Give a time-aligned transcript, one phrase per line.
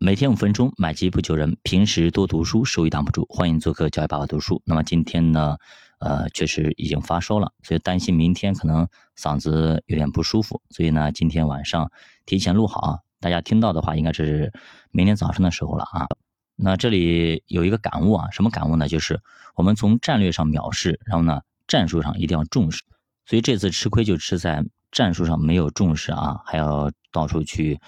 [0.00, 1.56] 每天五分钟，买基不求人。
[1.64, 3.26] 平时多读书，收益挡不住。
[3.28, 4.62] 欢迎做客教育爸爸读书。
[4.64, 5.56] 那么今天呢，
[5.98, 8.86] 呃，确实已经发烧了，所以担心明天可能
[9.18, 11.90] 嗓子有点不舒服，所以呢，今天晚上
[12.26, 12.98] 提前录好啊。
[13.18, 14.52] 大家听到的话，应该是
[14.92, 16.06] 明天早上的时候了啊。
[16.54, 18.86] 那这里有一个感悟啊，什么感悟呢？
[18.86, 19.20] 就是
[19.56, 22.84] 我们从战略上藐视，然后呢，战术上一定要重视。
[23.26, 27.80] 所以这次吃亏就吃在战术上没有重视啊，还要到处去。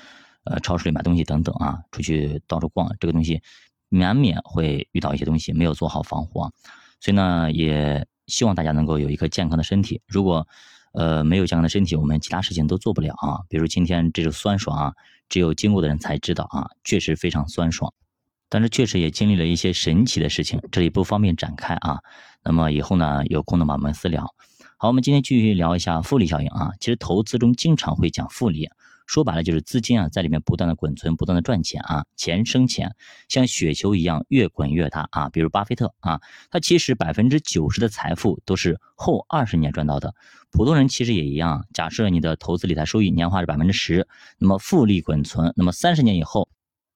[0.44, 3.42] 呃，超市里买东西等等啊，出去到处逛，这个东西
[3.90, 6.50] 难免会遇到一些东西没有做好防护啊，
[7.00, 10.00] 所以呢，也希望大家能够有一个健康的身体。
[10.06, 10.46] 如果
[10.92, 13.40] 呃没有健康的身体，我们其他事情都做不了啊。
[13.48, 14.94] 比如今天这种酸爽啊，
[15.28, 17.92] 只有经过的人才知道啊，确实非常酸爽，
[18.48, 21.98] 但是确实也经历了一些神奇的事情，这里不方便展开啊。
[22.42, 24.34] 那么以后呢，有空的话我们私聊。
[24.78, 26.72] 好，我们今天继续聊一下复利效应啊。
[26.80, 28.70] 其实投资中经常会讲复利。
[29.10, 32.94] 说白了就是资金啊，在里面不断的滚存，不断的赚钱啊，钱生钱，
[33.28, 35.28] 像雪球一样越滚越大啊。
[35.30, 40.14] 比如巴菲特啊，他其实百分之九十的财富都是后二十年赚到的。
[40.52, 44.06] 普通人其实也一样，假设你的投资理财收益年化是百分之十，
[44.38, 46.48] 那么复利滚存，那么三十年以后。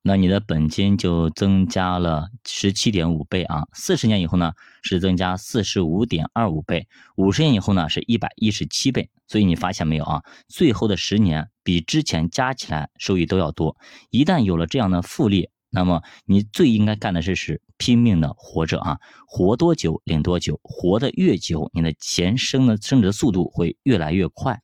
[0.07, 4.53] 那你的本金就增加了十七点五倍啊，四十年以后呢
[4.83, 9.09] 是增加四十五点二五倍，五十年以后呢是一百一十七倍。
[9.27, 10.23] 所以你发现没有啊？
[10.47, 13.79] 最后的十年比之前加起来收益都要多。
[14.11, 24.61] 一旦有了这样的复利，那么你最应该干的事是拼命的活着啊，活多久领多久，活得越久，你的钱生的升值速度会越来越快。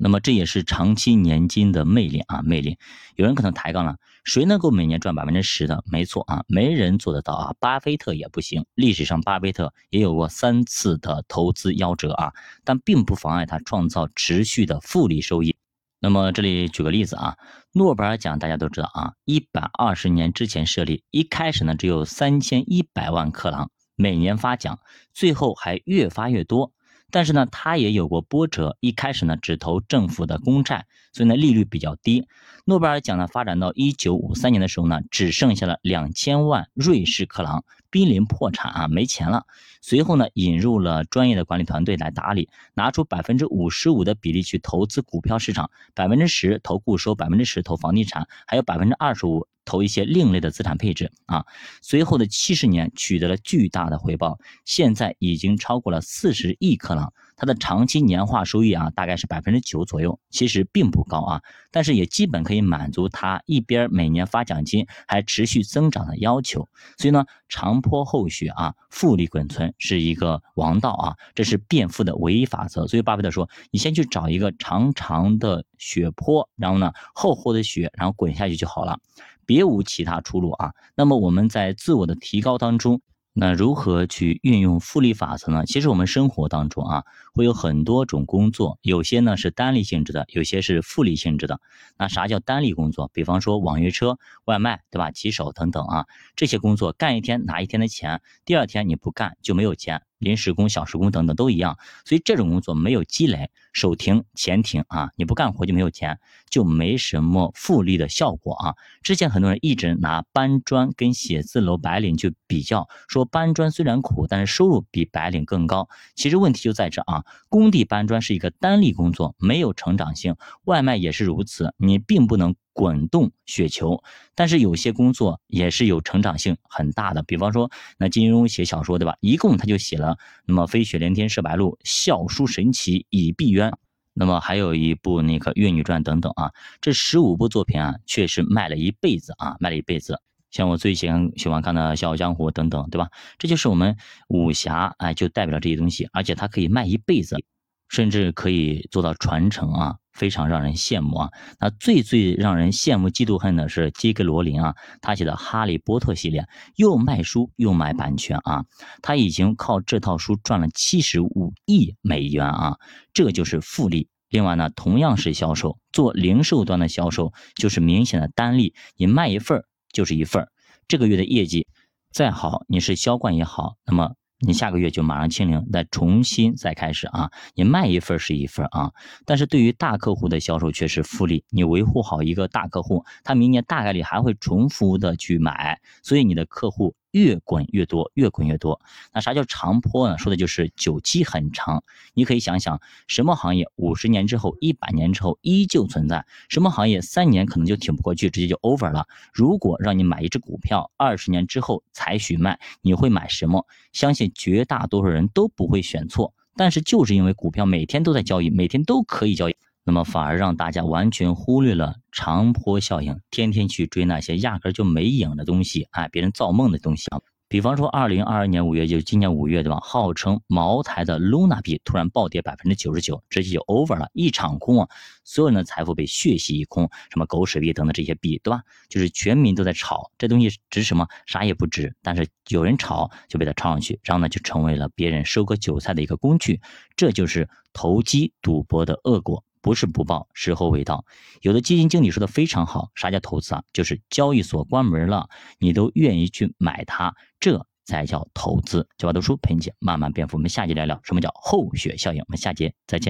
[0.00, 2.78] 那么这也是长期年金的魅力啊，魅力。
[3.16, 5.82] 有人可能抬杠了，谁能够每年赚百分之十的？
[5.90, 8.64] 没错啊，没人做得到啊，巴菲特也不行。
[8.74, 12.32] 历史上巴菲特也有过三次的投资夭折啊，
[12.64, 15.56] 但并不妨碍他创造持续的复利收益。
[15.98, 17.36] 那么这里举个例子啊，
[17.72, 24.78] 诺贝尔奖大家都知道啊，一百二十年之前设立，一开始呢只有三千一百万克朗，每年发奖，
[25.12, 26.72] 最后还越发越多。
[27.10, 28.76] 但是呢，他也有过波折。
[28.80, 32.26] 一开始呢，只投政府的公债，所以呢，利率比较低。
[32.66, 39.46] 诺贝尔奖呢，发展到一九五三年的时候呢，只剩下了两千万瑞士克朗，濒临破产啊，没钱了。
[39.80, 49.46] 随后呢，引入了专业的管理团队来打理，拿出百分之五十五的比例去投资股票市场，百分之十投固收，百分之十投房地产，还有百分之二十五。
[49.68, 51.44] 投一些另类的资产配置啊，
[51.82, 57.12] 随后的七十年取得了巨大的回报，现在已经超过了四十亿克朗。
[57.38, 66.68] 它的长期年化收益啊，大概是百分之九左右，其实并不高啊，但是也基本可以满足它一边每年发奖金还持续增长的要求。
[66.98, 72.88] 所以呢，长坡厚雪啊，复利滚存是一个王道啊，这是变富的唯一法则。
[72.88, 78.98] 所以巴菲特说，你先去找一个长长的雪坡，然后呢，厚厚的雪，然后滚下去就好了。
[79.46, 80.74] 别无其他出路啊！
[80.94, 83.00] 那么我们在自我的提高当中，
[83.40, 85.64] 那如何去运用复利法则呢？
[85.64, 91.60] 其实我们生活当中啊，会有很多种工作，有些呢是单利性质的，有些是复利性质的。
[91.96, 93.08] 那啥叫单利工作？
[93.14, 95.12] 比方说网约车、外卖，对吧？
[95.12, 100.02] 骑手等等啊，这些工作干一天拿一天的钱，第二天你不干就没有钱。
[100.18, 105.10] 临时工、小时工等等都一样，所以这种工作没有积累，手停钱停啊！
[105.16, 106.18] 你不干活就没有钱，
[106.50, 108.74] 就没什么复利的效果啊！
[109.02, 115.88] 之前很多人一直拿搬砖跟写字楼白领去比较，说搬砖虽然苦，但是收入比白领更高。
[116.14, 117.24] 其实问题就在这啊！
[117.48, 122.54] 工地搬砖是一个单利工作，没有成长性，外卖也是如此，你并不能。
[122.78, 124.04] 滚动雪球，
[124.36, 129.16] 但是有些工作也是有成长性很大的，比方说那金庸写小说对吧？
[129.18, 130.16] 一共他就写了
[130.46, 133.72] 那么飞雪连天射白鹿，笑书神奇倚碧鸳，
[134.14, 140.20] 那么还有一部那个越女传等等啊，这十五部作品啊，确实卖了一辈子啊，卖了一辈子。
[140.52, 143.08] 像我最喜欢喜欢看的《笑傲江湖》等等，对吧？
[143.38, 143.96] 这就是我们
[144.28, 147.42] 武侠哎，就代表了这些东西，而且它可以卖一辈子。
[147.90, 151.30] 甚至可以做到传承啊，非常让人羡慕啊。
[151.58, 156.46] 那最最让人羡慕、嫉妒恨的是杰克罗林啊，他写的《哈利波特》系列，
[156.76, 158.64] 又卖书又卖版权啊，
[159.00, 162.76] 他已经靠这套书赚了七十五亿美元啊，
[163.14, 164.08] 这就是复利。
[164.28, 170.48] 另外呢，同样是销售，做零售端的销售就是明显的单利，你卖一份就是一份
[170.88, 171.66] 这个月的业绩
[172.12, 174.14] 再好，你是销冠也好，那么。
[174.40, 177.30] 你下个月就马上清零，再重新再开始啊！
[177.54, 178.92] 你卖一份是一份啊，
[179.26, 181.44] 但是对于大客户的销售却是复利。
[181.50, 188.80] 你维护好一个大客户，他明年大概率还会重复的去买，所以你的客户越滚越多，越滚越多。
[189.12, 190.18] 那啥叫长坡呢？
[190.18, 191.82] 说的就是久期很长。
[192.14, 196.26] 你可以想想，什么行业五十年之后、一百年之后依旧存在？
[196.48, 199.06] 什么行业三年可能就挺不过去，直接就 over 了？
[199.32, 203.66] 如果让你买一只股票，二十年之后才许卖，你会买什么？
[203.92, 206.34] 相信绝大多数人都不会选错。
[206.56, 209.56] 但是就是因为股票每天都在交易，每天都可以交易。
[209.88, 217.22] 那么反而让大家完全忽略了长坡效应，天天去追那些压根就没影的东西，哎，别人造梦的东西啊。
[217.48, 219.80] 比方说，二零二二年五月，就今年五月，对吧？
[219.82, 224.88] 号称茅台的 Luna 币突然暴跌百分之九十九，直接就 over 了，一场空啊！
[225.24, 228.60] 所有人的财富被血洗一空，什么狗屎币等等这些币，对吧？
[228.90, 231.08] 就是全民都在炒这东西值什么？
[231.24, 236.60] 啥也不值，但是有人炒就被它炒上去，然后呢就成为了别人收割韭菜的一个工具，
[236.94, 239.42] 这就是投机赌博的恶果。
[239.60, 241.04] 不是不报，时候未到。
[241.42, 243.62] 有的基金经理说的非常好，啥叫投资啊？
[243.72, 245.28] 就是交易所关门了，
[245.58, 248.88] 你都愿意去买它，这才叫投资。
[248.98, 250.36] 九八读书陪你慢慢变富。
[250.36, 252.20] 我们下节聊聊什么叫后雪效应。
[252.20, 253.06] 我们下节再见。